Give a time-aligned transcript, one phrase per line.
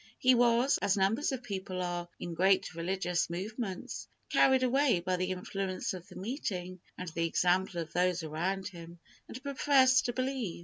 [0.17, 5.29] He was, as numbers of people are, in great religious movements, carried away by the
[5.29, 10.59] influence of the meeting, and the example of those around him, and professed to believe.